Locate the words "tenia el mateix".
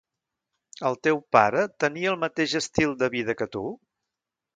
1.85-2.55